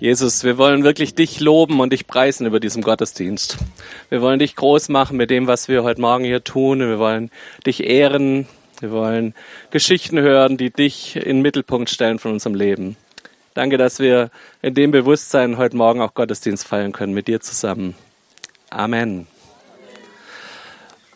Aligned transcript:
Jesus, 0.00 0.44
wir 0.44 0.58
wollen 0.58 0.84
wirklich 0.84 1.16
dich 1.16 1.40
loben 1.40 1.80
und 1.80 1.92
dich 1.92 2.06
preisen 2.06 2.46
über 2.46 2.60
diesem 2.60 2.82
Gottesdienst. 2.82 3.58
Wir 4.10 4.22
wollen 4.22 4.38
dich 4.38 4.54
groß 4.54 4.90
machen 4.90 5.16
mit 5.16 5.28
dem, 5.28 5.48
was 5.48 5.66
wir 5.66 5.82
heute 5.82 6.00
Morgen 6.00 6.22
hier 6.22 6.44
tun. 6.44 6.78
Wir 6.78 7.00
wollen 7.00 7.32
dich 7.66 7.82
ehren. 7.82 8.46
Wir 8.78 8.92
wollen 8.92 9.34
Geschichten 9.72 10.20
hören, 10.20 10.56
die 10.56 10.70
dich 10.70 11.16
in 11.16 11.38
den 11.38 11.42
Mittelpunkt 11.42 11.90
stellen 11.90 12.20
von 12.20 12.30
unserem 12.30 12.54
Leben. 12.54 12.96
Danke, 13.54 13.76
dass 13.76 13.98
wir 13.98 14.30
in 14.62 14.74
dem 14.74 14.92
Bewusstsein 14.92 15.58
heute 15.58 15.76
Morgen 15.76 16.00
auch 16.00 16.14
Gottesdienst 16.14 16.64
feiern 16.64 16.92
können 16.92 17.12
mit 17.12 17.26
dir 17.26 17.40
zusammen. 17.40 17.96
Amen. 18.70 19.26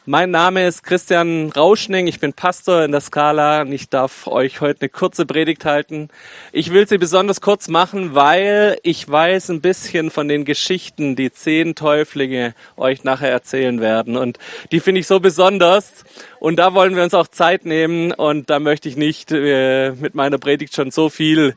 Mein 0.05 0.33
Name 0.33 0.67
ist 0.67 0.83
Christian 0.83 1.53
Rauschning, 1.53 2.09
ich 2.09 2.19
bin 2.19 2.33
Pastor 2.33 2.83
in 2.83 2.91
der 2.91 3.01
Skala 3.01 3.61
und 3.61 3.71
ich 3.71 3.89
darf 3.89 4.27
euch 4.27 4.61
heute 4.61 4.81
eine 4.81 4.89
kurze 4.89 5.27
Predigt 5.27 5.65
halten. 5.65 6.09
Ich 6.51 6.73
will 6.73 6.89
sie 6.89 6.99
besonders 6.99 7.41
kurz 7.41 7.69
machen, 7.69 8.13
weil 8.13 8.79
ich 8.83 9.09
weiß 9.09 9.51
ein 9.51 9.61
bisschen 9.61 10.11
von 10.11 10.27
den 10.27 10.45
Geschichten, 10.45 11.15
die 11.15 11.31
zehn 11.31 11.77
Täuflinge 11.77 12.57
euch 12.77 13.05
nachher 13.05 13.31
erzählen 13.31 13.81
werden 13.81 14.17
und 14.17 14.41
die 14.73 14.81
finde 14.81 15.03
ich 15.03 15.07
so 15.07 15.21
besonders 15.21 16.03
und 16.41 16.57
da 16.57 16.75
wollen 16.75 16.97
wir 16.97 17.05
uns 17.05 17.15
auch 17.15 17.29
Zeit 17.29 17.65
nehmen 17.65 18.11
und 18.11 18.51
da 18.51 18.59
möchte 18.59 18.89
ich 18.89 18.97
nicht 18.97 19.31
äh, 19.31 19.93
mit 19.93 20.17
meiner 20.17 20.39
Predigt 20.39 20.75
schon 20.75 20.91
so 20.91 21.11
viel 21.11 21.55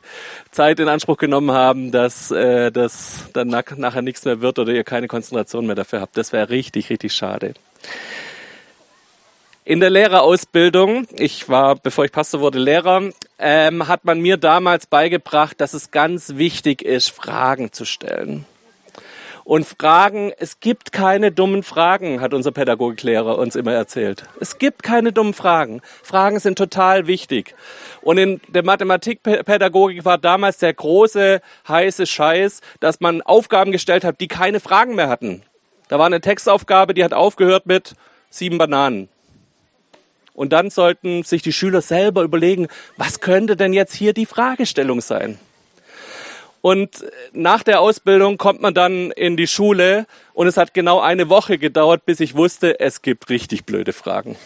Zeit 0.52 0.78
in 0.78 0.86
Anspruch 0.86 1.16
genommen 1.16 1.50
haben, 1.50 1.90
dass 1.90 2.30
äh, 2.30 2.70
das 2.70 3.24
dann 3.32 3.48
nachher 3.48 4.02
nichts 4.02 4.24
mehr 4.24 4.40
wird 4.40 4.60
oder 4.60 4.72
ihr 4.72 4.84
keine 4.84 5.08
Konzentration 5.08 5.66
mehr 5.66 5.74
dafür 5.74 6.00
habt. 6.00 6.16
Das 6.16 6.32
wäre 6.32 6.48
richtig, 6.48 6.90
richtig 6.90 7.12
schade. 7.12 7.54
In 9.68 9.80
der 9.80 9.90
Lehrerausbildung, 9.90 11.08
ich 11.18 11.48
war, 11.48 11.74
bevor 11.74 12.04
ich 12.04 12.12
Pastor 12.12 12.40
wurde, 12.40 12.60
Lehrer, 12.60 13.10
ähm, 13.40 13.88
hat 13.88 14.04
man 14.04 14.20
mir 14.20 14.36
damals 14.36 14.86
beigebracht, 14.86 15.60
dass 15.60 15.74
es 15.74 15.90
ganz 15.90 16.36
wichtig 16.36 16.82
ist, 16.82 17.10
Fragen 17.10 17.72
zu 17.72 17.84
stellen. 17.84 18.44
Und 19.42 19.66
Fragen, 19.66 20.30
es 20.38 20.60
gibt 20.60 20.92
keine 20.92 21.32
dummen 21.32 21.64
Fragen, 21.64 22.20
hat 22.20 22.32
unser 22.32 22.52
Pädagogiklehrer 22.52 23.36
uns 23.38 23.56
immer 23.56 23.72
erzählt. 23.72 24.22
Es 24.38 24.58
gibt 24.58 24.84
keine 24.84 25.12
dummen 25.12 25.34
Fragen. 25.34 25.82
Fragen 26.00 26.38
sind 26.38 26.56
total 26.56 27.08
wichtig. 27.08 27.56
Und 28.02 28.18
in 28.18 28.40
der 28.46 28.62
Mathematikpädagogik 28.62 30.04
war 30.04 30.18
damals 30.18 30.58
der 30.58 30.74
große, 30.74 31.40
heiße 31.66 32.06
Scheiß, 32.06 32.60
dass 32.78 33.00
man 33.00 33.20
Aufgaben 33.20 33.72
gestellt 33.72 34.04
hat, 34.04 34.20
die 34.20 34.28
keine 34.28 34.60
Fragen 34.60 34.94
mehr 34.94 35.08
hatten. 35.08 35.42
Da 35.88 35.98
war 35.98 36.06
eine 36.06 36.20
Textaufgabe, 36.20 36.94
die 36.94 37.02
hat 37.02 37.14
aufgehört 37.14 37.66
mit 37.66 37.96
sieben 38.30 38.58
Bananen. 38.58 39.08
Und 40.36 40.52
dann 40.52 40.68
sollten 40.68 41.22
sich 41.22 41.40
die 41.40 41.52
Schüler 41.52 41.80
selber 41.80 42.22
überlegen, 42.22 42.68
was 42.98 43.20
könnte 43.20 43.56
denn 43.56 43.72
jetzt 43.72 43.94
hier 43.94 44.12
die 44.12 44.26
Fragestellung 44.26 45.00
sein? 45.00 45.38
Und 46.60 47.06
nach 47.32 47.62
der 47.62 47.80
Ausbildung 47.80 48.36
kommt 48.36 48.60
man 48.60 48.74
dann 48.74 49.12
in 49.12 49.38
die 49.38 49.46
Schule 49.46 50.06
und 50.34 50.46
es 50.46 50.58
hat 50.58 50.74
genau 50.74 51.00
eine 51.00 51.30
Woche 51.30 51.56
gedauert, 51.56 52.04
bis 52.04 52.20
ich 52.20 52.34
wusste, 52.34 52.80
es 52.80 53.00
gibt 53.00 53.30
richtig 53.30 53.64
blöde 53.64 53.94
Fragen. 53.94 54.36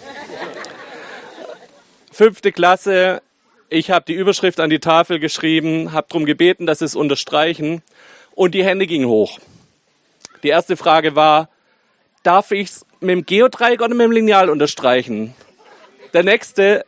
Fünfte 2.13 2.53
Klasse, 2.53 3.21
ich 3.69 3.91
habe 3.91 4.05
die 4.07 4.15
Überschrift 4.15 4.61
an 4.61 4.71
die 4.71 4.79
Tafel 4.79 5.19
geschrieben, 5.19 5.93
habe 5.93 6.07
darum 6.09 6.25
gebeten, 6.25 6.67
dass 6.67 6.81
sie 6.81 6.85
es 6.85 6.95
unterstreichen 6.95 7.83
und 8.37 8.55
die 8.55 8.65
Hände 8.65 8.87
gingen 8.87 9.09
hoch. 9.09 9.41
Die 10.45 10.49
erste 10.49 10.77
Frage 10.77 11.17
war, 11.17 11.49
darf 12.23 12.53
ich 12.53 12.69
es 12.69 12.87
mit 13.01 13.11
dem 13.11 13.27
Geodreieck 13.27 13.81
oder 13.81 13.95
mit 13.95 14.05
dem 14.05 14.13
Lineal 14.13 14.51
unterstreichen? 14.51 15.35
Der 16.12 16.22
nächste, 16.22 16.84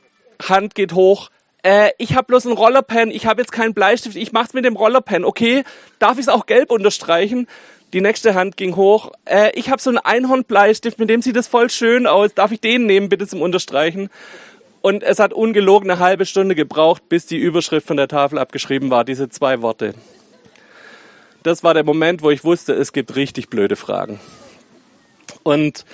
Hand 0.49 0.75
geht 0.75 0.93
hoch. 0.93 1.31
Äh, 1.63 1.91
ich 1.99 2.15
habe 2.15 2.27
bloß 2.27 2.47
einen 2.47 2.57
Rollerpen, 2.57 3.11
ich 3.11 3.27
habe 3.27 3.41
jetzt 3.41 3.53
keinen 3.53 3.75
Bleistift, 3.75 4.17
ich 4.17 4.33
mach's 4.33 4.55
mit 4.55 4.65
dem 4.65 4.77
Rollerpen. 4.77 5.25
Okay, 5.25 5.65
darf 5.99 6.15
ich 6.15 6.23
es 6.23 6.29
auch 6.29 6.47
gelb 6.47 6.71
unterstreichen? 6.71 7.47
Die 7.93 8.01
nächste 8.01 8.35
Hand 8.35 8.57
ging 8.57 8.75
hoch. 8.77 9.13
Äh, 9.25 9.51
ich 9.55 9.71
habe 9.71 9.81
so 9.81 9.91
einen 9.91 9.99
Einhornbleistift, 9.99 10.99
mit 10.99 11.11
dem 11.11 11.23
sieht 11.23 11.37
das 11.37 11.47
voll 11.47 11.71
schön 11.71 12.07
aus. 12.07 12.35
Darf 12.35 12.51
ich 12.51 12.61
den 12.61 12.87
nehmen, 12.87 13.09
bitte 13.09 13.27
zum 13.27 13.43
Unterstreichen? 13.43 14.11
Und 14.81 15.05
es 15.05 15.21
hat 15.21 15.33
ungelogen 15.33 15.91
eine 15.91 16.01
halbe 16.01 16.27
Stunde 16.27 16.55
gebraucht, 16.55 17.09
bis 17.09 17.27
die 17.27 17.37
Überschrift 17.37 17.87
von 17.87 17.97
der 17.97 18.09
Tafel 18.09 18.39
abgeschrieben 18.39 18.91
war, 18.91 19.05
diese 19.05 19.29
zwei 19.29 19.63
Worte. 19.63 19.95
Das 21.45 21.63
war 21.63 21.75
der 21.75 21.85
Moment, 21.85 22.23
wo 22.23 22.31
ich 22.31 22.45
wusste, 22.45 22.73
es 22.73 22.93
gibt 22.93 23.15
richtig 23.15 23.49
blöde 23.49 23.77
Fragen. 23.77 24.19
Und 25.45 25.85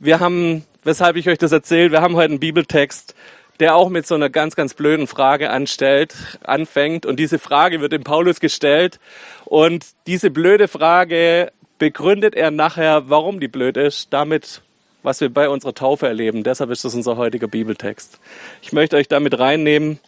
wir 0.00 0.18
haben 0.18 0.64
weshalb 0.84 1.16
ich 1.16 1.28
euch 1.28 1.38
das 1.38 1.52
erzähle. 1.52 1.90
Wir 1.90 2.02
haben 2.02 2.14
heute 2.14 2.30
einen 2.30 2.40
Bibeltext, 2.40 3.14
der 3.60 3.74
auch 3.76 3.88
mit 3.88 4.06
so 4.06 4.14
einer 4.14 4.30
ganz, 4.30 4.56
ganz 4.56 4.74
blöden 4.74 5.06
Frage 5.06 5.50
anstellt, 5.50 6.14
anfängt. 6.44 7.06
Und 7.06 7.16
diese 7.16 7.38
Frage 7.38 7.80
wird 7.80 7.92
dem 7.92 8.04
Paulus 8.04 8.40
gestellt. 8.40 9.00
Und 9.44 9.86
diese 10.06 10.30
blöde 10.30 10.68
Frage 10.68 11.52
begründet 11.78 12.34
er 12.34 12.50
nachher, 12.50 13.08
warum 13.08 13.40
die 13.40 13.48
blöd 13.48 13.76
ist, 13.76 14.12
damit, 14.12 14.62
was 15.02 15.20
wir 15.20 15.28
bei 15.28 15.48
unserer 15.48 15.74
Taufe 15.74 16.06
erleben. 16.06 16.44
Deshalb 16.44 16.70
ist 16.70 16.84
das 16.84 16.94
unser 16.94 17.16
heutiger 17.16 17.48
Bibeltext. 17.48 18.18
Ich 18.62 18.72
möchte 18.72 18.96
euch 18.96 19.08
damit 19.08 19.38
reinnehmen. 19.38 19.98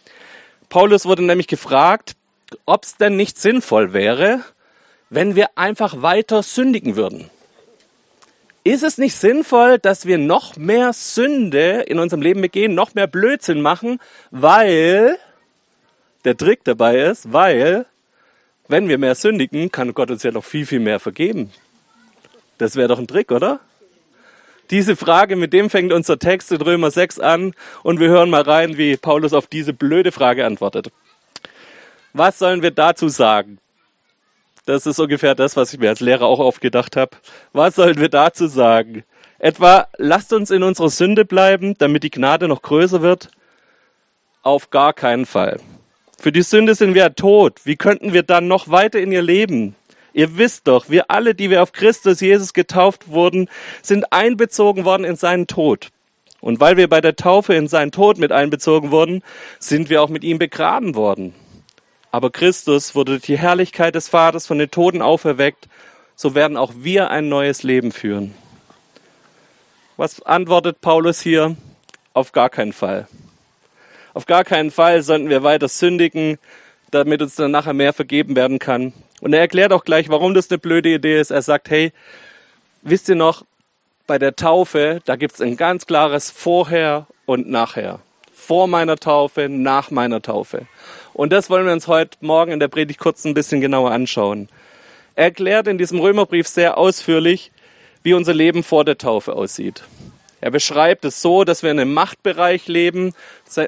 Paulus 0.69 1.05
wurde 1.05 1.23
nämlich 1.23 1.47
gefragt, 1.47 2.15
ob 2.65 2.83
es 2.83 2.97
denn 2.97 3.15
nicht 3.15 3.37
sinnvoll 3.37 3.93
wäre, 3.93 4.41
wenn 5.09 5.35
wir 5.35 5.49
einfach 5.55 6.01
weiter 6.01 6.43
sündigen 6.43 6.95
würden. 6.95 7.29
Ist 8.67 8.83
es 8.83 8.97
nicht 8.97 9.15
sinnvoll, 9.15 9.79
dass 9.79 10.05
wir 10.05 10.17
noch 10.17 10.57
mehr 10.57 10.91
Sünde 10.91 11.83
in 11.87 11.99
unserem 11.99 12.21
Leben 12.21 12.41
begehen, 12.41 12.75
noch 12.75 12.95
mehr 12.95 13.07
Blödsinn 13.07 13.61
machen, 13.61 13.97
weil 14.29 15.17
der 16.25 16.35
Trick 16.35 16.65
dabei 16.65 16.99
ist, 16.99 17.31
weil 17.31 17.85
wenn 18.67 18.89
wir 18.89 18.97
mehr 18.97 19.15
sündigen, 19.15 19.71
kann 19.71 19.93
Gott 19.93 20.11
uns 20.11 20.23
ja 20.23 20.33
noch 20.33 20.43
viel, 20.43 20.65
viel 20.65 20.81
mehr 20.81 20.99
vergeben. 20.99 21.49
Das 22.57 22.75
wäre 22.75 22.89
doch 22.89 22.99
ein 22.99 23.07
Trick, 23.07 23.31
oder? 23.31 23.61
Diese 24.69 24.97
Frage, 24.97 25.37
mit 25.37 25.53
dem 25.53 25.69
fängt 25.69 25.93
unser 25.93 26.19
Text 26.19 26.51
in 26.51 26.59
Römer 26.59 26.91
6 26.91 27.19
an 27.19 27.53
und 27.83 28.01
wir 28.01 28.09
hören 28.09 28.29
mal 28.29 28.41
rein, 28.41 28.77
wie 28.77 28.97
Paulus 28.97 29.31
auf 29.31 29.47
diese 29.47 29.71
blöde 29.71 30.11
Frage 30.11 30.45
antwortet. 30.45 30.91
Was 32.11 32.37
sollen 32.37 32.61
wir 32.61 32.71
dazu 32.71 33.07
sagen? 33.07 33.59
Das 34.67 34.85
ist 34.85 34.99
ungefähr 34.99 35.33
das, 35.33 35.55
was 35.55 35.71
ich 35.71 35.79
mir 35.79 35.87
als 35.87 36.01
Lehrer 36.01 36.25
auch 36.25 36.39
oft 36.39 36.59
gedacht 36.59 36.97
habe. 36.97 37.11
Was 37.53 37.75
sollen 37.75 37.97
wir 37.97 38.09
dazu 38.09 38.47
sagen? 38.47 39.05
Etwa, 39.39 39.87
lasst 39.97 40.33
uns 40.33 40.51
in 40.51 40.61
unserer 40.61 40.89
Sünde 40.89 41.23
bleiben, 41.23 41.75
damit 41.77 42.03
die 42.03 42.11
Gnade 42.11 42.49
noch 42.49 42.61
größer 42.61 43.01
wird? 43.01 43.31
Auf 44.43 44.69
gar 44.69 44.91
keinen 44.91 45.25
Fall. 45.25 45.61
Für 46.19 46.33
die 46.33 46.41
Sünde 46.41 46.75
sind 46.75 46.95
wir 46.95 47.03
ja 47.03 47.09
tot. 47.09 47.61
Wie 47.63 47.77
könnten 47.77 48.11
wir 48.11 48.23
dann 48.23 48.49
noch 48.49 48.67
weiter 48.67 48.99
in 48.99 49.13
ihr 49.13 49.21
leben? 49.21 49.73
Ihr 50.11 50.37
wisst 50.37 50.67
doch, 50.67 50.89
wir 50.89 51.09
alle, 51.09 51.33
die 51.33 51.49
wir 51.49 51.63
auf 51.63 51.71
Christus 51.71 52.19
Jesus 52.19 52.51
getauft 52.51 53.07
wurden, 53.07 53.47
sind 53.81 54.11
einbezogen 54.11 54.83
worden 54.83 55.05
in 55.05 55.15
seinen 55.15 55.47
Tod. 55.47 55.91
Und 56.41 56.59
weil 56.59 56.75
wir 56.75 56.89
bei 56.89 56.99
der 56.99 57.15
Taufe 57.15 57.53
in 57.53 57.69
seinen 57.69 57.91
Tod 57.91 58.17
mit 58.17 58.33
einbezogen 58.33 58.91
wurden, 58.91 59.23
sind 59.59 59.89
wir 59.89 60.01
auch 60.01 60.09
mit 60.09 60.25
ihm 60.25 60.39
begraben 60.39 60.93
worden. 60.95 61.33
Aber 62.11 62.31
Christus 62.31 62.95
wurde 62.95 63.19
die 63.19 63.37
Herrlichkeit 63.37 63.95
des 63.95 64.09
Vaters 64.09 64.47
von 64.47 64.57
den 64.57 64.71
Toten 64.71 65.01
auferweckt, 65.01 65.67
so 66.15 66.35
werden 66.35 66.57
auch 66.57 66.73
wir 66.77 67.11
ein 67.11 67.29
neues 67.29 67.63
Leben 67.63 67.91
führen. 67.91 68.33
Was 69.97 70.21
antwortet 70.21 70.81
Paulus 70.81 71.21
hier? 71.21 71.55
Auf 72.13 72.31
gar 72.31 72.49
keinen 72.49 72.73
Fall. 72.73 73.07
Auf 74.13 74.25
gar 74.25 74.43
keinen 74.43 74.71
Fall 74.71 75.03
sollten 75.03 75.29
wir 75.29 75.43
weiter 75.43 75.67
sündigen, 75.67 76.39
damit 76.91 77.21
uns 77.21 77.35
dann 77.35 77.51
nachher 77.51 77.73
mehr 77.73 77.93
vergeben 77.93 78.35
werden 78.35 78.57
kann. 78.57 78.93
Und 79.21 79.33
er 79.33 79.39
erklärt 79.39 79.73
auch 79.73 79.83
gleich, 79.83 80.09
warum 80.09 80.33
das 80.33 80.49
eine 80.49 80.57
blöde 80.57 80.93
Idee 80.93 81.19
ist. 81.19 81.31
Er 81.31 81.41
sagt, 81.41 81.69
hey, 81.69 81.91
wisst 82.81 83.09
ihr 83.09 83.15
noch, 83.15 83.45
bei 84.07 84.17
der 84.17 84.35
Taufe, 84.35 85.01
da 85.05 85.17
gibt 85.17 85.35
es 85.35 85.41
ein 85.41 85.57
ganz 85.57 85.85
klares 85.85 86.31
Vorher 86.31 87.07
und 87.25 87.49
Nachher. 87.49 87.99
Vor 88.33 88.67
meiner 88.67 88.95
Taufe, 88.95 89.49
nach 89.49 89.91
meiner 89.91 90.21
Taufe. 90.21 90.65
Und 91.17 91.33
das 91.33 91.49
wollen 91.49 91.65
wir 91.65 91.73
uns 91.73 91.87
heute 91.87 92.15
Morgen 92.21 92.51
in 92.51 92.59
der 92.59 92.67
Predigt 92.67 92.99
kurz 92.99 93.25
ein 93.25 93.33
bisschen 93.33 93.59
genauer 93.59 93.89
anschauen. 93.89 94.49
Er 95.15 95.23
erklärt 95.23 95.65
in 95.65 95.79
diesem 95.79 95.99
Römerbrief 95.99 96.47
sehr 96.47 96.77
ausführlich, 96.77 97.51
wie 98.03 98.13
unser 98.13 98.35
Leben 98.35 98.61
vor 98.61 98.85
der 98.85 98.99
Taufe 98.99 99.33
aussieht. 99.33 99.81
Er 100.41 100.51
beschreibt 100.51 101.05
es 101.05 101.19
so, 101.19 101.43
dass 101.43 101.63
wir 101.63 101.71
in 101.71 101.79
einem 101.79 101.95
Machtbereich 101.95 102.67
leben, 102.67 103.15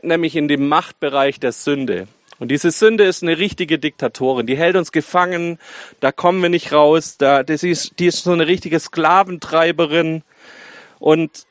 nämlich 0.03 0.35
in 0.35 0.47
dem 0.47 0.67
Machtbereich 0.67 1.39
der 1.39 1.51
Sünde. 1.51 2.07
Und 2.37 2.51
diese 2.51 2.69
Sünde 2.69 3.05
ist 3.05 3.23
eine 3.23 3.39
richtige 3.39 3.79
Diktatorin, 3.79 4.45
die 4.45 4.55
hält 4.55 4.75
uns 4.75 4.91
gefangen, 4.91 5.57
da 6.01 6.11
kommen 6.11 6.43
wir 6.43 6.49
nicht 6.49 6.71
raus, 6.71 7.17
da, 7.17 7.41
das 7.41 7.63
ist, 7.63 7.97
die 7.97 8.05
ist 8.05 8.23
so 8.23 8.31
eine 8.31 8.45
richtige 8.45 8.79
Sklaventreiberin. 8.79 10.21
Und 10.99 11.47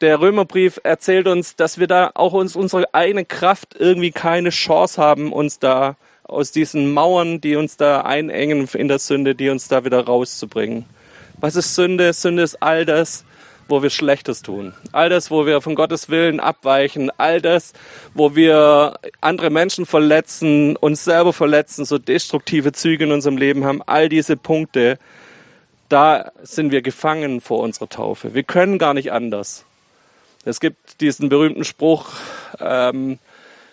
der 0.00 0.20
Römerbrief 0.20 0.80
erzählt 0.84 1.26
uns, 1.26 1.56
dass 1.56 1.78
wir 1.78 1.86
da 1.86 2.10
auch 2.14 2.32
uns 2.32 2.56
unsere 2.56 2.94
eigene 2.94 3.24
Kraft 3.24 3.74
irgendwie 3.78 4.12
keine 4.12 4.50
Chance 4.50 5.00
haben, 5.00 5.32
uns 5.32 5.58
da 5.58 5.96
aus 6.24 6.52
diesen 6.52 6.92
Mauern, 6.92 7.40
die 7.40 7.56
uns 7.56 7.76
da 7.76 8.02
einengen 8.02 8.68
in 8.72 8.88
der 8.88 8.98
Sünde, 8.98 9.34
die 9.34 9.48
uns 9.48 9.68
da 9.68 9.84
wieder 9.84 10.04
rauszubringen. 10.04 10.84
Was 11.40 11.56
ist 11.56 11.74
Sünde? 11.74 12.12
Sünde 12.12 12.42
ist 12.42 12.62
all 12.62 12.84
das, 12.84 13.24
wo 13.66 13.82
wir 13.82 13.90
Schlechtes 13.90 14.42
tun. 14.42 14.74
All 14.92 15.08
das, 15.08 15.30
wo 15.30 15.46
wir 15.46 15.60
von 15.60 15.74
Gottes 15.74 16.08
Willen 16.08 16.40
abweichen. 16.40 17.10
All 17.16 17.40
das, 17.40 17.72
wo 18.14 18.34
wir 18.34 18.98
andere 19.20 19.50
Menschen 19.50 19.86
verletzen, 19.86 20.76
uns 20.76 21.04
selber 21.04 21.32
verletzen, 21.32 21.84
so 21.84 21.98
destruktive 21.98 22.72
Züge 22.72 23.04
in 23.04 23.12
unserem 23.12 23.36
Leben 23.36 23.64
haben. 23.64 23.82
All 23.86 24.08
diese 24.08 24.36
Punkte, 24.36 24.98
da 25.88 26.32
sind 26.42 26.72
wir 26.72 26.82
gefangen 26.82 27.40
vor 27.40 27.60
unserer 27.60 27.88
Taufe. 27.88 28.34
Wir 28.34 28.42
können 28.42 28.78
gar 28.78 28.94
nicht 28.94 29.12
anders. 29.12 29.64
Es 30.44 30.60
gibt 30.60 31.00
diesen 31.00 31.28
berühmten 31.28 31.64
Spruch, 31.64 32.10
ähm, 32.60 33.18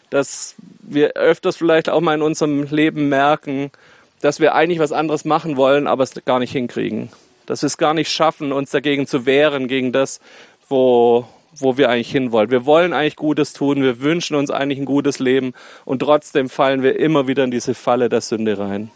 dass 0.10 0.56
wir 0.82 1.14
öfters 1.14 1.58
vielleicht 1.58 1.90
auch 1.90 2.02
mal 2.02 2.16
in 2.16 2.22
unserem 2.22 2.64
Leben 2.64 3.10
merken, 3.10 3.72
dass 4.22 4.40
wir 4.40 4.56
eigentlich 4.56 4.80
was 4.80 4.92
anderes 4.92 5.26
machen 5.26 5.58
wollen, 5.58 5.88
aber 5.88 6.04
es 6.04 6.14
gar 6.26 6.40
nicht 6.40 6.52
hinkriegen. 6.52 7.10
Dass 7.46 7.62
wir 7.62 7.68
es 7.68 7.78
gar 7.78 7.94
nicht 7.94 8.12
schaffen, 8.12 8.52
uns 8.52 8.72
dagegen 8.72 9.08
zu 9.08 9.26
wehren, 9.26 9.68
gegen 9.68 9.92
das, 9.92 10.20
wo, 10.68 11.28
wo 11.56 11.78
wir 11.78 11.90
eigentlich 11.90 12.12
hinwollen. 12.12 12.50
Wir 12.50 12.66
wollen 12.66 12.94
eigentlich 12.94 13.16
Gutes 13.16 13.54
tun, 13.54 13.82
wir 13.82 14.02
wünschen 14.02 14.36
uns 14.36 14.50
eigentlich 14.50 14.80
ein 14.80 14.86
gutes 14.86 15.20
Leben 15.20 15.54
und 15.86 16.00
trotzdem 16.00 16.50
fallen 16.50 16.82
wir 16.82 17.00
immer 17.00 17.28
wieder 17.28 17.44
in 17.44 17.52
diese 17.52 17.76
Falle 17.76 18.10
der 18.10 18.22
Sünde 18.22 18.58
rein. 18.58 18.90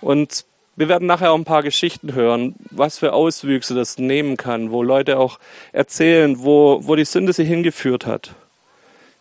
Und 0.00 0.44
wir 0.76 0.88
werden 0.88 1.06
nachher 1.06 1.32
auch 1.32 1.38
ein 1.38 1.44
paar 1.44 1.62
Geschichten 1.62 2.14
hören, 2.14 2.54
was 2.70 2.98
für 2.98 3.12
Auswüchse 3.12 3.74
das 3.74 3.98
nehmen 3.98 4.36
kann, 4.36 4.70
wo 4.70 4.82
Leute 4.82 5.18
auch 5.18 5.38
erzählen, 5.72 6.36
wo, 6.40 6.80
wo 6.82 6.96
die 6.96 7.04
Sünde 7.04 7.32
sie 7.32 7.44
hingeführt 7.44 8.06
hat. 8.06 8.34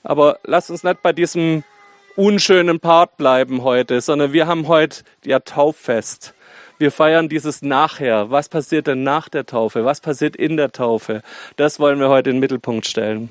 Aber 0.03 0.39
lasst 0.43 0.69
uns 0.69 0.83
nicht 0.83 1.01
bei 1.01 1.13
diesem 1.13 1.63
unschönen 2.15 2.79
Part 2.79 3.17
bleiben 3.17 3.63
heute, 3.63 4.01
sondern 4.01 4.33
wir 4.33 4.47
haben 4.47 4.67
heute 4.67 5.03
ja 5.25 5.39
Tauffest. 5.39 6.33
Wir 6.77 6.91
feiern 6.91 7.29
dieses 7.29 7.61
Nachher. 7.61 8.29
Was 8.29 8.49
passiert 8.49 8.87
denn 8.87 9.03
nach 9.03 9.29
der 9.29 9.45
Taufe? 9.45 9.85
Was 9.85 10.01
passiert 10.01 10.35
in 10.35 10.57
der 10.57 10.71
Taufe? 10.71 11.21
Das 11.55 11.79
wollen 11.79 11.99
wir 11.99 12.09
heute 12.09 12.29
in 12.29 12.37
den 12.37 12.39
Mittelpunkt 12.41 12.85
stellen. 12.85 13.29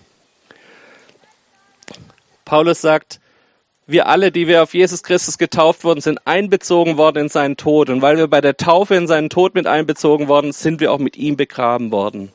Paulus 2.44 2.80
sagt, 2.80 3.20
wir 3.92 4.08
alle, 4.08 4.32
die 4.32 4.48
wir 4.48 4.62
auf 4.62 4.74
Jesus 4.74 5.02
Christus 5.02 5.38
getauft 5.38 5.84
wurden, 5.84 6.00
sind 6.00 6.26
einbezogen 6.26 6.96
worden 6.96 7.24
in 7.24 7.28
seinen 7.28 7.56
Tod. 7.56 7.90
Und 7.90 8.02
weil 8.02 8.16
wir 8.16 8.26
bei 8.26 8.40
der 8.40 8.56
Taufe 8.56 8.94
in 8.94 9.06
seinen 9.06 9.30
Tod 9.30 9.54
mit 9.54 9.66
einbezogen 9.66 10.28
worden, 10.28 10.52
sind 10.52 10.80
wir 10.80 10.92
auch 10.92 10.98
mit 10.98 11.16
ihm 11.16 11.36
begraben 11.36 11.92
worden. 11.92 12.32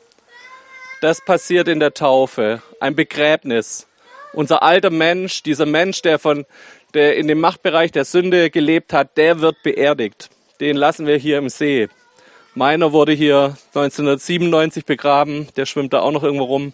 Das 1.02 1.24
passiert 1.24 1.68
in 1.68 1.80
der 1.80 1.94
Taufe. 1.94 2.62
Ein 2.80 2.96
Begräbnis. 2.96 3.88
Unser 4.34 4.64
alter 4.64 4.90
Mensch, 4.90 5.44
dieser 5.44 5.66
Mensch, 5.66 6.02
der 6.02 6.20
von, 6.20 6.46
der 6.94 7.18
in 7.18 7.28
dem 7.28 7.40
Machtbereich 7.40 7.92
der 7.92 8.06
Sünde 8.06 8.50
gelebt 8.50 8.94
hat, 8.94 9.18
der 9.18 9.42
wird 9.42 9.62
beerdigt. 9.64 10.30
Den 10.60 10.76
lassen 10.76 11.06
wir 11.06 11.18
hier 11.18 11.38
im 11.38 11.50
See. 11.50 11.88
Meiner 12.56 12.92
wurde 12.94 13.12
hier 13.12 13.58
1997 13.76 14.86
begraben. 14.86 15.48
Der 15.56 15.66
schwimmt 15.66 15.94
da 15.94 16.00
auch 16.00 16.12
noch 16.12 16.24
irgendwo 16.24 16.46
rum. 16.46 16.74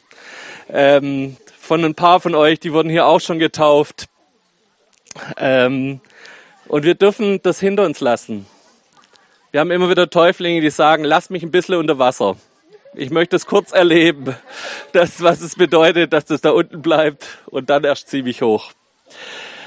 Ähm, 0.69 1.35
von 1.59 1.83
ein 1.83 1.95
paar 1.95 2.21
von 2.21 2.35
euch, 2.35 2.59
die 2.59 2.71
wurden 2.71 2.89
hier 2.89 3.05
auch 3.05 3.19
schon 3.19 3.39
getauft. 3.39 4.07
Ähm, 5.37 6.01
und 6.67 6.83
wir 6.83 6.95
dürfen 6.95 7.41
das 7.43 7.59
hinter 7.59 7.83
uns 7.85 7.99
lassen. 7.99 8.45
Wir 9.51 9.59
haben 9.59 9.71
immer 9.71 9.89
wieder 9.89 10.09
Täuflinge, 10.09 10.61
die 10.61 10.69
sagen, 10.69 11.03
lass 11.03 11.29
mich 11.29 11.43
ein 11.43 11.51
bisschen 11.51 11.75
unter 11.75 11.99
Wasser. 11.99 12.37
Ich 12.95 13.09
möchte 13.09 13.35
es 13.35 13.45
kurz 13.45 13.71
erleben, 13.71 14.35
das, 14.93 15.21
was 15.21 15.41
es 15.41 15.55
bedeutet, 15.55 16.13
dass 16.13 16.25
das 16.25 16.41
da 16.41 16.51
unten 16.51 16.81
bleibt 16.81 17.27
und 17.45 17.69
dann 17.69 17.83
erst 17.83 18.09
ziemlich 18.09 18.41
hoch. 18.41 18.71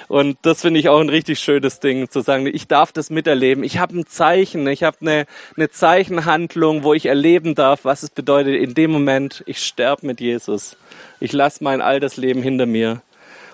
Und 0.09 0.39
das 0.43 0.63
finde 0.63 0.79
ich 0.79 0.89
auch 0.89 1.01
ein 1.01 1.09
richtig 1.09 1.41
schönes 1.41 1.81
Ding, 1.81 2.09
zu 2.11 2.21
sagen, 2.21 2.47
ich 2.47 2.69
darf 2.69 2.93
das 2.93 3.11
miterleben. 3.11 3.65
Ich 3.65 3.79
habe 3.79 3.99
ein 3.99 4.07
Zeichen, 4.07 4.67
ich 4.69 4.85
habe 4.85 4.99
eine, 5.01 5.27
eine 5.57 5.69
Zeichenhandlung, 5.69 6.85
wo 6.85 6.95
ich 6.95 7.07
erleben 7.07 7.57
darf, 7.57 7.85
was 7.85 8.05
es 8.05 8.11
bedeutet 8.11 8.55
in 8.55 8.75
dem 8.75 8.93
Moment, 8.93 9.43
ich 9.47 9.59
sterbe 9.59 10.07
mit 10.07 10.21
Jesus. 10.21 10.77
Ich 11.19 11.33
lasse 11.33 11.65
mein 11.65 11.81
altes 11.81 12.17
Leben 12.17 12.43
hinter 12.43 12.67
mir 12.67 13.03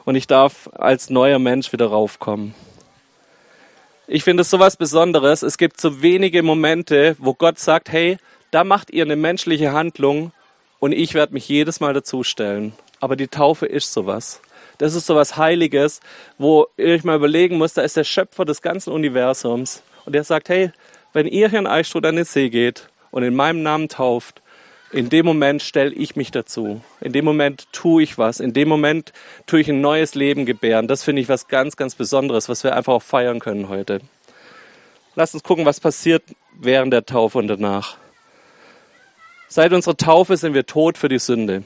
und 0.05 0.15
ich 0.15 0.27
darf 0.27 0.69
als 0.73 1.11
neuer 1.11 1.39
Mensch 1.39 1.73
wieder 1.73 1.87
raufkommen. 1.87 2.55
Ich 4.07 4.25
finde 4.25 4.43
es 4.43 4.51
so 4.51 4.59
was 4.59 4.77
Besonderes. 4.77 5.43
Es 5.43 5.57
gibt 5.57 5.81
so 5.81 6.03
wenige 6.03 6.43
Momente, 6.43 7.17
wo 7.19 7.35
Gott 7.35 7.59
sagt, 7.59 7.91
hey, 7.91 8.19
da 8.51 8.65
macht 8.65 8.91
ihr 8.91 9.05
eine 9.05 9.17
menschliche 9.17 9.73
Handlung 9.73 10.33
und 10.81 10.93
ich 10.93 11.15
werde 11.15 11.33
mich 11.33 11.49
jedes 11.49 11.81
Mal 11.81 11.95
dazustellen. 11.95 12.75
Aber 13.01 13.17
die 13.17 13.29
Taufe 13.29 13.67
ist 13.67 13.93
sowas. 13.93 14.41
Das 14.79 14.95
ist 14.95 15.07
sowas 15.07 15.37
Heiliges, 15.37 16.01
wo 16.39 16.67
ihr 16.77 16.95
euch 16.95 17.05
mal 17.05 17.17
überlegen 17.17 17.57
muss, 17.57 17.75
da 17.75 17.83
ist 17.83 17.97
der 17.97 18.05
Schöpfer 18.05 18.45
des 18.45 18.63
ganzen 18.63 18.93
Universums 18.93 19.83
und 20.05 20.15
der 20.15 20.25
sagt, 20.25 20.49
hey, 20.49 20.73
wenn 21.13 21.27
ihr 21.27 21.49
hier 21.49 21.61
in 21.61 21.67
Eichstätt 21.67 22.05
an 22.05 22.17
den 22.17 22.25
See 22.25 22.51
geht 22.51 22.89
und 23.11 23.23
in 23.23 23.35
meinem 23.35 23.63
Namen 23.63 23.89
tauft, 23.89 24.42
in 24.93 25.09
dem 25.09 25.25
Moment 25.25 25.62
stelle 25.62 25.93
ich 25.93 26.17
mich 26.17 26.31
dazu. 26.31 26.83
In 27.00 27.12
dem 27.12 27.25
Moment 27.25 27.67
tue 27.73 28.03
ich 28.03 28.19
was. 28.19 28.41
In 28.41 28.53
dem 28.53 28.69
Moment 28.69 29.12
tue 29.47 29.61
ich 29.61 29.69
ein 29.69 29.81
neues 29.81 30.15
Leben 30.15 30.44
gebären. 30.44 30.87
Das 30.87 31.03
finde 31.03 31.23
ich 31.23 31.29
was 31.29 31.49
ganz, 31.49 31.77
ganz 31.77 31.94
Besonderes, 31.94 32.49
was 32.49 32.62
wir 32.62 32.77
einfach 32.77 32.93
auch 32.93 33.03
feiern 33.03 33.41
können 33.41 33.69
heute. 33.69 34.00
Lasst 35.15 35.35
uns 35.35 35.43
gucken, 35.43 35.65
was 35.65 35.81
passiert 35.81 36.23
während 36.59 36.93
der 36.93 37.06
Taufe 37.06 37.39
und 37.39 37.49
danach. 37.49 37.97
Seit 39.49 39.73
unserer 39.73 39.97
Taufe 39.97 40.37
sind 40.37 40.55
wir 40.55 40.67
tot 40.67 40.99
für 40.99 41.09
die 41.09 41.19
Sünde. 41.19 41.62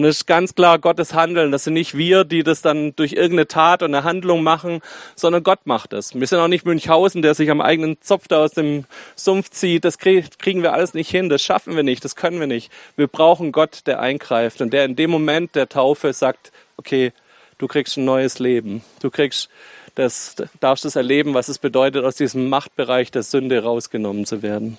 Und 0.00 0.06
es 0.06 0.20
ist 0.20 0.26
ganz 0.26 0.54
klar 0.54 0.78
Gottes 0.78 1.12
Handeln. 1.12 1.52
Das 1.52 1.64
sind 1.64 1.74
nicht 1.74 1.94
wir, 1.94 2.24
die 2.24 2.42
das 2.42 2.62
dann 2.62 2.96
durch 2.96 3.12
irgendeine 3.12 3.48
Tat 3.48 3.82
und 3.82 3.94
eine 3.94 4.02
Handlung 4.02 4.42
machen, 4.42 4.80
sondern 5.14 5.42
Gott 5.42 5.66
macht 5.66 5.92
es. 5.92 6.18
Wir 6.18 6.26
sind 6.26 6.38
auch 6.38 6.48
nicht 6.48 6.64
Münchhausen, 6.64 7.20
der 7.20 7.34
sich 7.34 7.50
am 7.50 7.60
eigenen 7.60 8.00
Zopf 8.00 8.26
da 8.26 8.42
aus 8.42 8.52
dem 8.52 8.86
Sumpf 9.14 9.50
zieht. 9.50 9.84
Das 9.84 9.98
kriegen 9.98 10.62
wir 10.62 10.72
alles 10.72 10.94
nicht 10.94 11.10
hin. 11.10 11.28
Das 11.28 11.42
schaffen 11.42 11.76
wir 11.76 11.82
nicht. 11.82 12.02
Das 12.02 12.16
können 12.16 12.40
wir 12.40 12.46
nicht. 12.46 12.72
Wir 12.96 13.08
brauchen 13.08 13.52
Gott, 13.52 13.82
der 13.84 14.00
eingreift 14.00 14.62
und 14.62 14.72
der 14.72 14.86
in 14.86 14.96
dem 14.96 15.10
Moment 15.10 15.54
der 15.54 15.68
Taufe 15.68 16.14
sagt, 16.14 16.50
okay, 16.78 17.12
du 17.58 17.66
kriegst 17.66 17.98
ein 17.98 18.06
neues 18.06 18.38
Leben. 18.38 18.82
Du 19.02 19.10
kriegst 19.10 19.50
das, 19.96 20.34
darfst 20.60 20.86
das 20.86 20.96
erleben, 20.96 21.34
was 21.34 21.50
es 21.50 21.58
bedeutet, 21.58 22.06
aus 22.06 22.16
diesem 22.16 22.48
Machtbereich 22.48 23.10
der 23.10 23.22
Sünde 23.22 23.62
rausgenommen 23.62 24.24
zu 24.24 24.40
werden. 24.40 24.78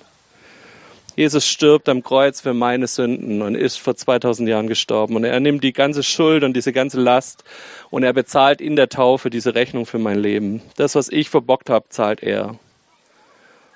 Jesus 1.16 1.46
stirbt 1.46 1.90
am 1.90 2.04
Kreuz 2.04 2.40
für 2.42 2.54
meine 2.54 2.88
Sünden 2.88 3.42
und 3.42 3.56
ist 3.56 3.78
vor 3.78 3.96
2000 3.96 4.48
Jahren 4.48 4.68
gestorben. 4.68 5.16
Und 5.16 5.24
er 5.24 5.40
nimmt 5.40 5.63
die 5.63 5.74
ganze 5.74 6.04
Schuld 6.04 6.44
und 6.44 6.54
diese 6.54 6.72
ganze 6.72 7.00
Last 7.00 7.44
und 7.90 8.04
er 8.04 8.13
bezahlt 8.13 8.62
in 8.62 8.75
der 8.75 8.90
Taufe 8.90 9.30
diese 9.30 9.54
Rechnung 9.54 9.86
für 9.86 10.00
mein 10.00 10.19
Leben. 10.19 10.62
Das, 10.78 10.96
was 10.96 11.10
ich 11.10 11.30
verbockt 11.30 11.69
habe, 11.69 11.90
zahlt 11.90 12.24
er. 12.24 12.58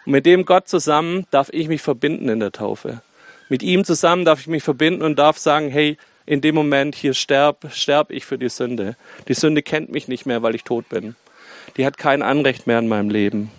Und 0.06 0.12
mit 0.12 0.26
dem 0.26 0.46
Gott 0.46 0.68
zusammen 0.68 1.26
darf 1.32 1.50
ich 1.52 1.68
mich 1.68 1.82
verbinden 1.82 2.30
in 2.30 2.40
der 2.40 2.52
Taufe. 2.52 3.02
Mit 3.50 3.64
ihm 3.64 3.84
zusammen 3.84 4.26
darf 4.26 4.40
ich 4.40 4.48
mich 4.48 4.64
verbinden 4.64 5.04
und 5.04 5.20
darf 5.20 5.38
sagen, 5.38 5.70
hey, 5.70 5.98
in 6.26 6.42
dem 6.42 6.56
Moment 6.56 6.96
hier 6.96 7.14
sterb, 7.14 7.68
sterb 7.72 8.12
ich 8.12 8.26
für 8.26 8.38
die 8.38 8.50
Sünde. 8.50 8.96
Die 9.28 9.34
Sünde 9.34 9.62
kennt 9.62 9.92
mich 9.92 10.08
nicht 10.08 10.26
mehr, 10.26 10.42
weil 10.42 10.56
ich 10.56 10.64
tot 10.64 10.90
bin. 10.90 11.16
Die 11.78 11.86
hat 11.86 11.98
kein 11.98 12.22
Anrecht 12.22 12.66
mehr 12.66 12.80
in 12.80 12.88
meinem 12.88 13.10
Leben. 13.10 13.52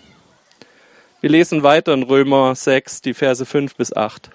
Wir 1.19 1.31
lesen 1.31 1.63
weiter 1.63 1.95
in 1.95 2.03
Römer 2.03 2.53
6, 2.53 3.01
die 3.01 3.15
Verse 3.15 3.43
5 3.43 3.75
bis 3.75 3.91
8. 3.91 4.29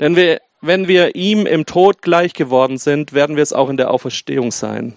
Denn 0.00 0.16
wir, 0.16 0.42
wenn 0.60 0.86
wir 0.86 1.14
ihm 1.14 1.46
im 1.46 1.64
Tod 1.64 2.02
gleich 2.02 2.34
geworden 2.34 2.76
sind, 2.76 3.14
werden 3.14 3.36
wir 3.36 3.42
es 3.42 3.54
auch 3.54 3.70
in 3.70 3.78
der 3.78 3.90
Auferstehung 3.90 4.52
sein. 4.52 4.92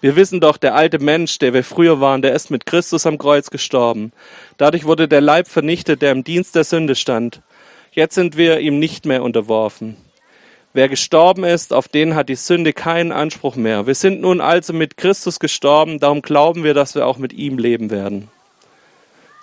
Wir 0.00 0.16
wissen 0.16 0.40
doch, 0.40 0.56
der 0.56 0.74
alte 0.74 0.98
Mensch, 0.98 1.38
der 1.38 1.52
wir 1.52 1.62
früher 1.62 2.00
waren, 2.00 2.22
der 2.22 2.32
ist 2.32 2.50
mit 2.50 2.64
Christus 2.64 3.04
am 3.04 3.18
Kreuz 3.18 3.50
gestorben. 3.50 4.12
Dadurch 4.56 4.86
wurde 4.86 5.08
der 5.08 5.20
Leib 5.20 5.46
vernichtet, 5.46 6.00
der 6.00 6.12
im 6.12 6.24
Dienst 6.24 6.54
der 6.54 6.64
Sünde 6.64 6.94
stand. 6.94 7.42
Jetzt 7.92 8.14
sind 8.14 8.38
wir 8.38 8.60
ihm 8.60 8.78
nicht 8.78 9.04
mehr 9.04 9.22
unterworfen. 9.22 9.98
Wer 10.72 10.88
gestorben 10.88 11.44
ist, 11.44 11.74
auf 11.74 11.86
den 11.86 12.14
hat 12.14 12.30
die 12.30 12.34
Sünde 12.34 12.72
keinen 12.72 13.12
Anspruch 13.12 13.56
mehr. 13.56 13.86
Wir 13.86 13.94
sind 13.94 14.22
nun 14.22 14.40
also 14.40 14.72
mit 14.72 14.96
Christus 14.96 15.38
gestorben, 15.38 15.98
darum 15.98 16.22
glauben 16.22 16.64
wir, 16.64 16.72
dass 16.72 16.94
wir 16.94 17.06
auch 17.06 17.18
mit 17.18 17.34
ihm 17.34 17.58
leben 17.58 17.90
werden. 17.90 18.30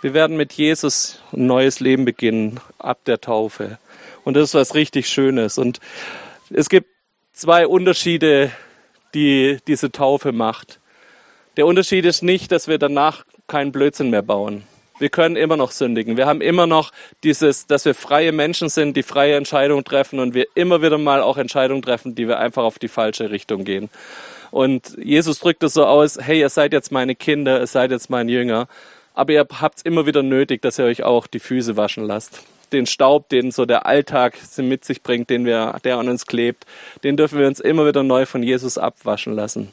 Wir 0.06 0.14
werden 0.14 0.38
mit 0.38 0.54
Jesus 0.54 1.20
ein 1.34 1.48
neues 1.48 1.80
Leben 1.80 2.06
beginnen 2.06 2.60
ab 2.78 3.00
der 3.08 3.22
Taufe. 3.22 3.80
Und 4.24 4.36
das 4.36 4.50
ist 4.50 4.54
was 4.54 4.76
richtig 4.76 5.10
Schönes. 5.10 5.58
Und 5.58 5.80
es 6.52 6.70
gibt 6.70 6.90
zwei 7.34 7.66
Unterschiede, 7.66 8.52
die 9.16 9.58
diese 9.66 9.92
Taufe 9.92 10.32
macht. 10.32 10.80
Der 11.58 11.66
Unterschied 11.66 12.06
ist 12.06 12.22
nicht, 12.22 12.52
dass 12.52 12.68
wir 12.68 12.78
danach 12.78 13.26
keinen 13.48 13.72
Blödsinn 13.72 14.12
mehr 14.12 14.22
bauen. 14.22 14.62
Wir 15.00 15.10
können 15.10 15.38
immer 15.38 15.58
noch 15.58 15.72
sündigen. 15.72 16.18
Wir 16.18 16.28
haben 16.28 16.42
immer 16.42 16.68
noch 16.68 16.92
dieses, 17.24 17.66
dass 17.66 17.84
wir 17.86 17.96
freie 17.96 18.32
Menschen 18.32 18.70
sind, 18.70 18.96
die 18.96 19.02
freie 19.02 19.36
Entscheidungen 19.36 19.86
treffen 19.86 20.20
und 20.20 20.36
wir 20.36 20.46
immer 20.54 20.84
wieder 20.84 21.00
mal 21.00 21.24
auch 21.24 21.38
Entscheidungen 21.38 21.82
treffen, 21.82 22.14
die 22.14 22.28
wir 22.28 22.38
einfach 22.38 22.62
auf 22.64 22.78
die 22.78 22.90
falsche 22.90 23.32
Richtung 23.32 23.64
gehen. 23.64 23.90
Und 24.52 25.00
Jesus 25.04 25.40
drückt 25.40 25.64
es 25.64 25.74
so 25.74 25.84
aus, 25.84 26.20
hey, 26.22 26.42
ihr 26.42 26.50
seid 26.50 26.74
jetzt 26.74 26.92
meine 26.92 27.16
Kinder, 27.16 27.60
ihr 27.60 27.66
seid 27.66 27.90
jetzt 27.90 28.12
mein 28.12 28.30
Jünger 28.30 28.68
aber 29.16 29.34
ihr 29.34 29.48
habt 29.62 29.78
es 29.78 29.84
immer 29.84 30.06
wieder 30.06 30.22
nötig, 30.22 30.62
dass 30.62 30.78
ihr 30.78 30.86
euch 30.86 31.04
auch 31.04 31.26
die 31.26 31.40
Füße 31.40 31.78
waschen 31.78 32.04
lasst. 32.04 32.44
Den 32.72 32.86
Staub, 32.86 33.30
den 33.30 33.52
so 33.52 33.66
der 33.66 33.86
Alltag 33.86 34.38
mit 34.58 34.84
sich 34.84 35.02
bringt, 35.02 35.30
den 35.30 35.46
wir, 35.46 35.78
der 35.84 35.98
an 35.98 36.10
uns 36.10 36.26
klebt, 36.26 36.66
den 37.04 37.16
dürfen 37.16 37.40
wir 37.40 37.48
uns 37.48 37.60
immer 37.60 37.88
wieder 37.88 38.04
neu 38.04 38.26
von 38.26 38.44
Jesus 38.44 38.78
abwaschen 38.78 39.34
lassen. 39.34 39.72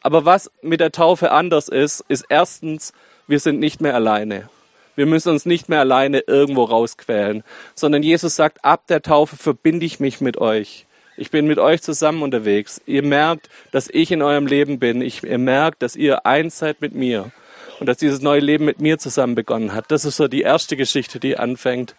Aber 0.00 0.24
was 0.24 0.50
mit 0.62 0.80
der 0.80 0.92
Taufe 0.92 1.32
anders 1.32 1.68
ist, 1.68 2.04
ist 2.08 2.24
erstens, 2.28 2.92
wir 3.26 3.40
sind 3.40 3.60
nicht 3.60 3.80
mehr 3.80 3.94
alleine. 3.94 4.48
Wir 4.96 5.06
müssen 5.06 5.30
uns 5.30 5.46
nicht 5.46 5.68
mehr 5.68 5.80
alleine 5.80 6.20
irgendwo 6.20 6.64
rausquälen, 6.64 7.44
sondern 7.74 8.02
Jesus 8.02 8.36
sagt, 8.36 8.64
ab 8.64 8.86
der 8.88 9.02
Taufe 9.02 9.36
verbinde 9.36 9.84
ich 9.84 10.00
mich 10.00 10.20
mit 10.20 10.38
euch. 10.38 10.86
Ich 11.16 11.30
bin 11.30 11.46
mit 11.46 11.58
euch 11.58 11.82
zusammen 11.82 12.22
unterwegs. 12.22 12.80
Ihr 12.86 13.02
merkt, 13.02 13.48
dass 13.72 13.88
ich 13.88 14.12
in 14.12 14.22
eurem 14.22 14.46
Leben 14.46 14.78
bin. 14.78 15.02
Ich, 15.02 15.24
ihr 15.24 15.38
merkt, 15.38 15.82
dass 15.82 15.96
ihr 15.96 16.24
eins 16.26 16.58
seid 16.58 16.80
mit 16.80 16.94
mir 16.94 17.32
und 17.80 17.86
dass 17.86 17.98
dieses 17.98 18.20
neue 18.20 18.40
Leben 18.40 18.64
mit 18.64 18.80
mir 18.80 18.98
zusammen 18.98 19.34
begonnen 19.34 19.72
hat. 19.72 19.90
Das 19.90 20.04
ist 20.04 20.16
so 20.16 20.28
die 20.28 20.42
erste 20.42 20.76
Geschichte, 20.76 21.20
die 21.20 21.36
anfängt. 21.36 21.94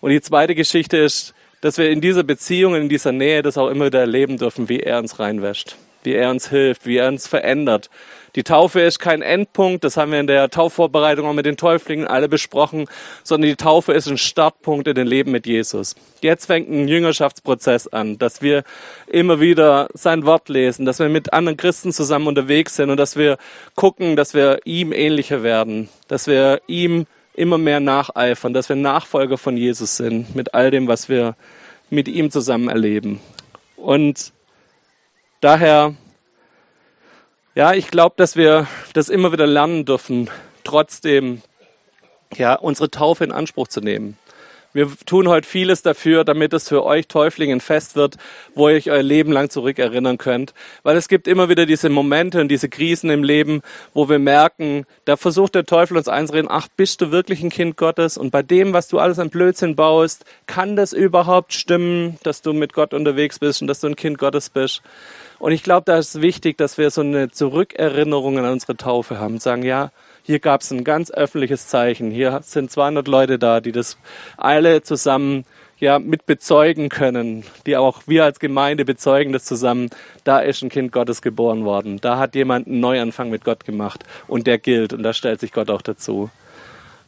Und 0.00 0.10
die 0.10 0.20
zweite 0.20 0.54
Geschichte 0.54 0.96
ist, 0.96 1.34
dass 1.60 1.78
wir 1.78 1.90
in 1.90 2.00
dieser 2.00 2.22
Beziehung, 2.22 2.74
in 2.74 2.88
dieser 2.88 3.12
Nähe 3.12 3.42
das 3.42 3.58
auch 3.58 3.68
immer 3.68 3.86
wieder 3.86 4.00
erleben 4.00 4.36
dürfen, 4.36 4.68
wie 4.68 4.80
er 4.80 4.98
uns 4.98 5.18
reinwäscht, 5.18 5.76
wie 6.06 6.14
er 6.14 6.30
uns 6.30 6.48
hilft, 6.48 6.86
wie 6.86 6.96
er 6.96 7.08
uns 7.08 7.26
verändert. 7.26 7.90
Die 8.36 8.42
Taufe 8.42 8.80
ist 8.80 8.98
kein 8.98 9.22
Endpunkt, 9.22 9.82
das 9.82 9.96
haben 9.96 10.12
wir 10.12 10.20
in 10.20 10.26
der 10.26 10.50
Taufvorbereitung 10.50 11.26
auch 11.26 11.32
mit 11.32 11.46
den 11.46 11.56
Täuflingen 11.56 12.06
alle 12.06 12.28
besprochen, 12.28 12.86
sondern 13.22 13.48
die 13.48 13.56
Taufe 13.56 13.94
ist 13.94 14.08
ein 14.08 14.18
Startpunkt 14.18 14.86
in 14.88 14.94
den 14.94 15.06
Leben 15.06 15.32
mit 15.32 15.46
Jesus. 15.46 15.94
Jetzt 16.20 16.44
fängt 16.46 16.68
ein 16.70 16.86
Jüngerschaftsprozess 16.86 17.88
an, 17.88 18.18
dass 18.18 18.42
wir 18.42 18.62
immer 19.06 19.40
wieder 19.40 19.88
sein 19.94 20.26
Wort 20.26 20.50
lesen, 20.50 20.84
dass 20.84 20.98
wir 20.98 21.08
mit 21.08 21.32
anderen 21.32 21.56
Christen 21.56 21.92
zusammen 21.92 22.26
unterwegs 22.26 22.76
sind 22.76 22.90
und 22.90 22.98
dass 22.98 23.16
wir 23.16 23.38
gucken, 23.74 24.16
dass 24.16 24.34
wir 24.34 24.60
ihm 24.64 24.92
ähnlicher 24.92 25.42
werden, 25.42 25.88
dass 26.08 26.26
wir 26.26 26.60
ihm 26.66 27.06
immer 27.32 27.56
mehr 27.56 27.80
nacheifern, 27.80 28.52
dass 28.52 28.68
wir 28.68 28.76
Nachfolger 28.76 29.38
von 29.38 29.56
Jesus 29.56 29.96
sind 29.96 30.36
mit 30.36 30.52
all 30.52 30.70
dem, 30.70 30.88
was 30.88 31.08
wir 31.08 31.36
mit 31.88 32.06
ihm 32.06 32.30
zusammen 32.30 32.68
erleben. 32.68 33.20
Und 33.76 34.32
daher, 35.40 35.94
ja, 37.54 37.72
ich 37.72 37.90
glaube, 37.90 38.14
dass 38.16 38.36
wir 38.36 38.66
das 38.92 39.08
immer 39.08 39.32
wieder 39.32 39.46
lernen 39.46 39.84
dürfen, 39.84 40.30
trotzdem 40.64 41.42
ja, 42.36 42.54
unsere 42.54 42.90
Taufe 42.90 43.24
in 43.24 43.32
Anspruch 43.32 43.68
zu 43.68 43.80
nehmen. 43.80 44.18
Wir 44.76 44.90
tun 45.06 45.26
heute 45.26 45.48
vieles 45.48 45.80
dafür, 45.80 46.22
damit 46.22 46.52
es 46.52 46.68
für 46.68 46.84
euch 46.84 47.08
Täuflingen 47.08 47.60
fest 47.62 47.96
wird, 47.96 48.16
wo 48.54 48.68
ihr 48.68 48.76
euch 48.76 48.90
euer 48.90 49.02
Leben 49.02 49.32
lang 49.32 49.48
zurückerinnern 49.48 50.18
könnt. 50.18 50.52
Weil 50.82 50.98
es 50.98 51.08
gibt 51.08 51.26
immer 51.28 51.48
wieder 51.48 51.64
diese 51.64 51.88
Momente 51.88 52.42
und 52.42 52.48
diese 52.48 52.68
Krisen 52.68 53.08
im 53.08 53.24
Leben, 53.24 53.62
wo 53.94 54.10
wir 54.10 54.18
merken, 54.18 54.84
da 55.06 55.16
versucht 55.16 55.54
der 55.54 55.64
Teufel 55.64 55.96
uns 55.96 56.08
einzureden, 56.08 56.50
ach, 56.50 56.68
bist 56.76 57.00
du 57.00 57.10
wirklich 57.10 57.42
ein 57.42 57.48
Kind 57.48 57.78
Gottes? 57.78 58.18
Und 58.18 58.32
bei 58.32 58.42
dem, 58.42 58.74
was 58.74 58.88
du 58.88 58.98
alles 58.98 59.18
an 59.18 59.30
Blödsinn 59.30 59.76
baust, 59.76 60.26
kann 60.44 60.76
das 60.76 60.92
überhaupt 60.92 61.54
stimmen, 61.54 62.18
dass 62.22 62.42
du 62.42 62.52
mit 62.52 62.74
Gott 62.74 62.92
unterwegs 62.92 63.38
bist 63.38 63.62
und 63.62 63.68
dass 63.68 63.80
du 63.80 63.86
ein 63.86 63.96
Kind 63.96 64.18
Gottes 64.18 64.50
bist? 64.50 64.82
Und 65.38 65.52
ich 65.52 65.62
glaube, 65.62 65.84
da 65.86 65.96
ist 65.96 66.20
wichtig, 66.20 66.58
dass 66.58 66.76
wir 66.76 66.90
so 66.90 67.00
eine 67.00 67.30
Zurückerinnerung 67.30 68.38
an 68.38 68.44
unsere 68.44 68.76
Taufe 68.76 69.18
haben. 69.18 69.38
Sagen, 69.38 69.62
ja, 69.62 69.90
hier 70.26 70.40
gab 70.40 70.62
es 70.62 70.72
ein 70.72 70.82
ganz 70.82 71.12
öffentliches 71.12 71.68
Zeichen. 71.68 72.10
Hier 72.10 72.40
sind 72.42 72.68
200 72.68 73.06
Leute 73.06 73.38
da, 73.38 73.60
die 73.60 73.70
das 73.70 73.96
alle 74.36 74.82
zusammen 74.82 75.44
ja 75.78 76.00
mit 76.00 76.26
bezeugen 76.26 76.88
können, 76.88 77.44
die 77.64 77.76
auch 77.76 78.02
wir 78.06 78.24
als 78.24 78.40
Gemeinde 78.40 78.84
bezeugen 78.84 79.32
das 79.32 79.44
zusammen. 79.44 79.88
Da 80.24 80.40
ist 80.40 80.62
ein 80.62 80.68
Kind 80.68 80.90
Gottes 80.90 81.22
geboren 81.22 81.64
worden. 81.64 82.00
Da 82.00 82.18
hat 82.18 82.34
jemand 82.34 82.66
einen 82.66 82.80
Neuanfang 82.80 83.30
mit 83.30 83.44
Gott 83.44 83.64
gemacht 83.64 84.04
und 84.26 84.48
der 84.48 84.58
gilt 84.58 84.92
und 84.92 85.04
da 85.04 85.12
stellt 85.12 85.38
sich 85.38 85.52
Gott 85.52 85.70
auch 85.70 85.82
dazu. 85.82 86.28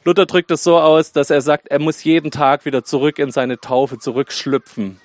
Luther 0.05 0.27
drückt 0.27 0.53
es 0.53 0.63
so 0.63 0.79
aus, 0.79 1.11
dass 1.11 1.31
er 1.31 1.41
sagt, 1.41 1.67
er 1.69 1.81
muss 1.81 2.05
jeden 2.05 2.31
Tag 2.31 2.67
wieder 2.67 2.85
zurück 2.85 3.19
in 3.19 3.33
seine 3.33 3.59
Taufe 3.59 3.99
zurückschlüpfen. 3.99 5.01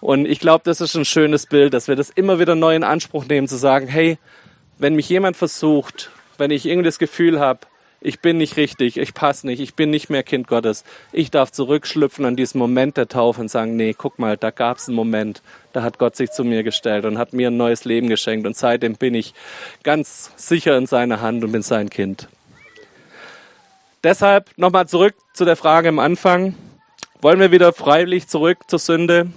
Und 0.00 0.26
ich 0.26 0.40
glaube, 0.40 0.62
das 0.64 0.82
ist 0.82 0.94
ein 0.94 1.06
schönes 1.06 1.46
Bild, 1.46 1.72
dass 1.72 1.88
wir 1.88 1.96
das 1.96 2.10
immer 2.10 2.38
wieder 2.38 2.54
neu 2.54 2.76
in 2.76 2.84
Anspruch 2.84 3.24
nehmen, 3.24 3.48
zu 3.48 3.56
sagen, 3.56 3.86
hey, 3.86 4.18
wenn 4.78 4.94
mich 4.94 5.08
jemand 5.08 5.38
versucht, 5.38 6.10
wenn 6.40 6.50
ich 6.50 6.66
irgendwie 6.66 6.86
das 6.86 6.98
Gefühl 6.98 7.38
habe, 7.38 7.60
ich 8.00 8.20
bin 8.20 8.38
nicht 8.38 8.56
richtig, 8.56 8.96
ich 8.96 9.12
passe 9.12 9.46
nicht, 9.46 9.60
ich 9.60 9.74
bin 9.74 9.90
nicht 9.90 10.08
mehr 10.08 10.22
Kind 10.22 10.48
Gottes. 10.48 10.84
Ich 11.12 11.30
darf 11.30 11.52
zurückschlüpfen 11.52 12.24
an 12.24 12.34
diesen 12.34 12.58
Moment 12.58 12.96
der 12.96 13.08
Taufe 13.08 13.42
und 13.42 13.50
sagen, 13.50 13.76
nee, 13.76 13.94
guck 13.96 14.18
mal, 14.18 14.38
da 14.38 14.50
gab 14.50 14.78
es 14.78 14.88
einen 14.88 14.96
Moment, 14.96 15.42
da 15.74 15.82
hat 15.82 15.98
Gott 15.98 16.16
sich 16.16 16.30
zu 16.30 16.42
mir 16.42 16.62
gestellt 16.62 17.04
und 17.04 17.18
hat 17.18 17.34
mir 17.34 17.48
ein 17.48 17.58
neues 17.58 17.84
Leben 17.84 18.08
geschenkt 18.08 18.46
und 18.46 18.56
seitdem 18.56 18.94
bin 18.94 19.14
ich 19.14 19.34
ganz 19.82 20.32
sicher 20.36 20.78
in 20.78 20.86
seiner 20.86 21.20
Hand 21.20 21.44
und 21.44 21.52
bin 21.52 21.62
sein 21.62 21.90
Kind. 21.90 22.28
Deshalb 24.02 24.50
nochmal 24.56 24.88
zurück 24.88 25.14
zu 25.34 25.44
der 25.44 25.56
Frage 25.56 25.90
am 25.90 25.98
Anfang. 25.98 26.54
Wollen 27.20 27.38
wir 27.38 27.52
wieder 27.52 27.74
freiwillig 27.74 28.28
zurück 28.28 28.60
zur 28.66 28.78
Sünde? 28.78 29.30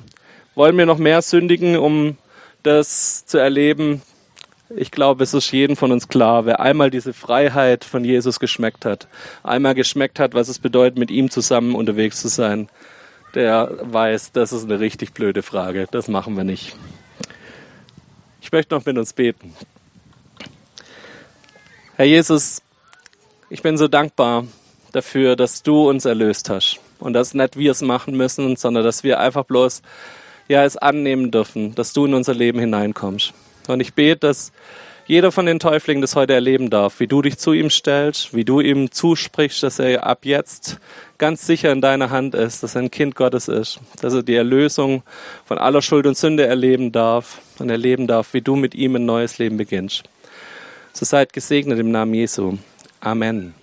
Wollen 0.56 0.78
wir 0.78 0.86
noch 0.86 1.00
mehr 1.00 1.22
sündigen, 1.22 1.78
um 1.78 2.18
das 2.64 3.26
zu 3.26 3.40
erleben, 3.40 4.02
ich 4.76 4.92
glaube, 4.92 5.24
es 5.24 5.34
ist 5.34 5.52
jedem 5.52 5.76
von 5.76 5.92
uns 5.92 6.08
klar, 6.08 6.46
wer 6.46 6.60
einmal 6.60 6.90
diese 6.90 7.14
Freiheit 7.14 7.84
von 7.84 8.04
Jesus 8.04 8.40
geschmeckt 8.40 8.86
hat, 8.86 9.08
einmal 9.44 9.76
geschmeckt 9.76 10.20
hat, 10.20 10.34
was 10.34 10.50
es 10.50 10.60
bedeutet, 10.60 10.98
mit 10.98 11.12
ihm 11.12 11.30
zusammen 11.30 11.76
unterwegs 11.76 12.22
zu 12.22 12.28
sein, 12.28 12.70
der 13.36 13.72
weiß, 13.82 14.32
das 14.32 14.54
ist 14.54 14.66
eine 14.66 14.80
richtig 14.80 15.14
blöde 15.14 15.42
Frage. 15.42 15.88
Das 15.90 16.08
machen 16.08 16.38
wir 16.38 16.44
nicht. 16.44 16.76
Ich 18.42 18.52
möchte 18.52 18.76
noch 18.76 18.86
mit 18.86 18.98
uns 18.98 19.14
beten. 19.14 19.54
Herr 21.96 22.06
Jesus, 22.06 22.62
ich 23.50 23.62
bin 23.62 23.78
so 23.78 23.88
dankbar 23.88 24.46
dafür, 24.92 25.36
dass 25.36 25.64
du 25.64 25.90
uns 25.90 26.06
erlöst 26.06 26.50
hast. 26.50 26.80
Und 27.00 27.14
dass 27.14 27.34
nicht 27.34 27.58
wir 27.58 27.72
es 27.72 27.82
machen 27.82 28.16
müssen, 28.16 28.56
sondern 28.56 28.84
dass 28.84 29.04
wir 29.04 29.20
einfach 29.20 29.46
bloß 29.46 29.82
ja, 30.48 30.64
es 30.64 30.78
annehmen 30.78 31.32
dürfen, 31.32 31.76
dass 31.76 31.94
du 31.94 32.06
in 32.06 32.14
unser 32.14 32.34
Leben 32.34 32.60
hineinkommst. 32.60 33.34
Und 33.68 33.80
ich 33.80 33.94
bete, 33.94 34.20
dass 34.20 34.52
jeder 35.06 35.32
von 35.32 35.46
den 35.46 35.60
Täuflingen 35.60 36.02
das 36.02 36.16
heute 36.16 36.34
erleben 36.34 36.70
darf, 36.70 37.00
wie 37.00 37.08
du 37.08 37.22
dich 37.22 37.38
zu 37.38 37.52
ihm 37.52 37.70
stellst, 37.70 38.34
wie 38.34 38.46
du 38.46 38.62
ihm 38.62 38.92
zusprichst, 38.92 39.62
dass 39.62 39.80
er 39.80 40.06
ab 40.06 40.20
jetzt 40.24 40.80
ganz 41.18 41.46
sicher 41.46 41.72
in 41.72 41.82
deiner 41.82 42.10
Hand 42.10 42.36
ist, 42.36 42.64
dass 42.64 42.76
er 42.76 42.84
ein 42.84 42.92
Kind 42.92 43.16
Gottes 43.16 43.48
ist, 43.48 43.80
dass 44.02 44.14
er 44.14 44.24
die 44.24 44.36
Erlösung 44.36 45.04
von 45.46 45.58
aller 45.58 45.82
Schuld 45.82 46.08
und 46.08 46.18
Sünde 46.18 46.46
erleben 46.46 46.92
darf 46.92 47.42
und 47.60 47.70
erleben 47.70 48.08
darf, 48.08 48.34
wie 48.34 48.42
du 48.42 48.56
mit 48.56 48.76
ihm 48.76 48.96
ein 48.96 49.06
neues 49.06 49.40
Leben 49.40 49.58
beginnst. 49.58 50.04
So 50.94 51.06
seid 51.06 51.34
gesegnet 51.34 51.80
im 51.80 51.92
Namen 51.92 52.14
Jesu. 52.14 52.58
Amen. 53.02 53.63